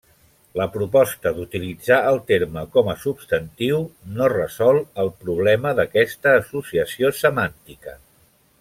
[0.59, 3.83] La proposta d'utilitzar el terme com a substantiu
[4.15, 7.99] no resol el problema d'aquesta associació semàntica.